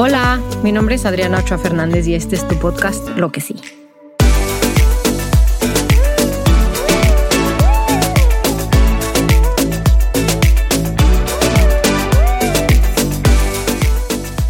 [0.00, 3.56] Hola, mi nombre es Adriana Ochoa Fernández y este es tu podcast Lo que sí.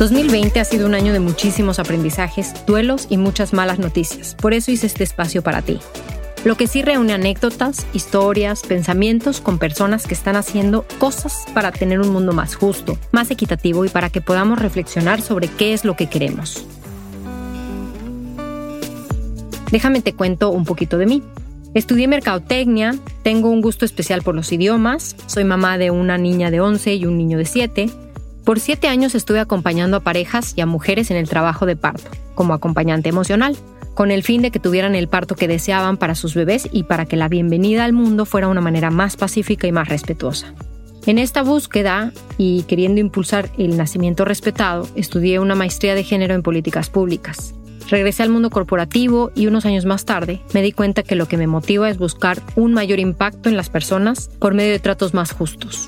[0.00, 4.34] ...2020 ha sido un año de muchísimos aprendizajes, duelos y muchas malas noticias.
[4.34, 5.78] Por eso hice este espacio para ti
[6.46, 11.98] lo que sí reúne anécdotas, historias, pensamientos con personas que están haciendo cosas para tener
[11.98, 15.96] un mundo más justo, más equitativo y para que podamos reflexionar sobre qué es lo
[15.96, 16.64] que queremos.
[19.72, 21.22] Déjame te cuento un poquito de mí.
[21.74, 26.60] Estudié mercadotecnia, tengo un gusto especial por los idiomas, soy mamá de una niña de
[26.60, 27.90] 11 y un niño de 7.
[28.44, 32.08] Por 7 años estuve acompañando a parejas y a mujeres en el trabajo de parto,
[32.36, 33.56] como acompañante emocional
[33.96, 37.06] con el fin de que tuvieran el parto que deseaban para sus bebés y para
[37.06, 40.52] que la bienvenida al mundo fuera una manera más pacífica y más respetuosa.
[41.06, 46.42] En esta búsqueda y queriendo impulsar el nacimiento respetado, estudié una maestría de género en
[46.42, 47.54] políticas públicas.
[47.88, 51.38] Regresé al mundo corporativo y unos años más tarde me di cuenta que lo que
[51.38, 55.32] me motiva es buscar un mayor impacto en las personas por medio de tratos más
[55.32, 55.86] justos.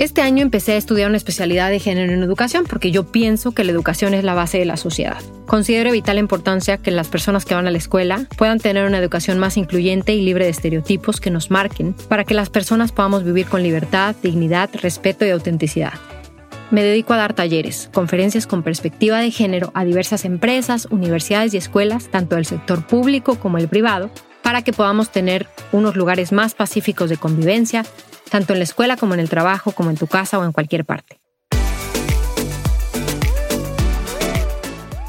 [0.00, 3.62] Este año empecé a estudiar una especialidad de género en educación porque yo pienso que
[3.62, 5.22] la educación es la base de la sociedad.
[5.46, 9.38] Considero vital importancia que las personas que van a la escuela puedan tener una educación
[9.38, 13.46] más incluyente y libre de estereotipos que nos marquen para que las personas podamos vivir
[13.46, 15.92] con libertad, dignidad, respeto y autenticidad.
[16.72, 21.58] Me dedico a dar talleres, conferencias con perspectiva de género a diversas empresas, universidades y
[21.58, 24.10] escuelas, tanto del sector público como el privado,
[24.42, 27.84] para que podamos tener unos lugares más pacíficos de convivencia,
[28.34, 30.84] tanto en la escuela como en el trabajo, como en tu casa o en cualquier
[30.84, 31.20] parte.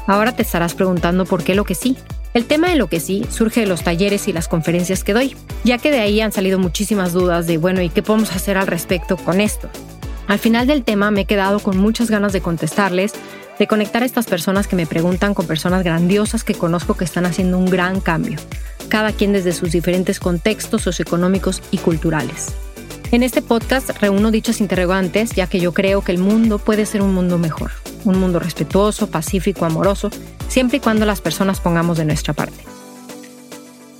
[0.06, 1.96] Ahora te estarás preguntando por qué lo que sí.
[2.34, 5.36] El tema de lo que sí surge de los talleres y las conferencias que doy,
[5.64, 8.68] ya que de ahí han salido muchísimas dudas de, bueno, ¿y qué podemos hacer al
[8.68, 9.68] respecto con esto?
[10.28, 13.12] Al final del tema me he quedado con muchas ganas de contestarles,
[13.58, 17.26] de conectar a estas personas que me preguntan con personas grandiosas que conozco que están
[17.26, 18.38] haciendo un gran cambio,
[18.88, 22.54] cada quien desde sus diferentes contextos socioeconómicos y culturales.
[23.16, 27.00] En este podcast reúno dichos interrogantes ya que yo creo que el mundo puede ser
[27.00, 27.70] un mundo mejor,
[28.04, 30.10] un mundo respetuoso, pacífico, amoroso,
[30.48, 32.62] siempre y cuando las personas pongamos de nuestra parte.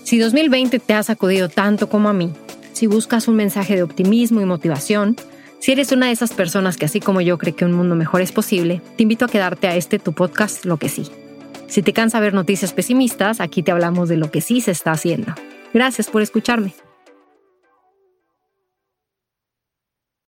[0.04, 2.34] Si 2020 te ha sacudido tanto como a mí,
[2.75, 5.16] si buscas un mensaje de optimismo y motivación,
[5.60, 8.21] si eres una de esas personas que así como yo cree que un mundo mejor
[8.21, 11.10] es posible, te invito a quedarte a este tu podcast Lo que sí.
[11.69, 14.93] Si te cansa ver noticias pesimistas, aquí te hablamos de lo que sí se está
[14.93, 15.33] haciendo.
[15.72, 16.75] Gracias por escucharme.